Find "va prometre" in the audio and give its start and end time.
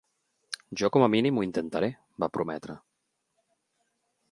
2.25-2.79